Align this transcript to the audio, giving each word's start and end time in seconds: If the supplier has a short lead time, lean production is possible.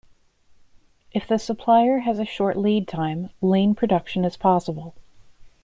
If 1.11 1.27
the 1.27 1.37
supplier 1.37 1.99
has 1.99 2.17
a 2.17 2.25
short 2.25 2.57
lead 2.57 2.87
time, 2.87 3.29
lean 3.39 3.75
production 3.75 4.25
is 4.25 4.35
possible. 4.35 4.95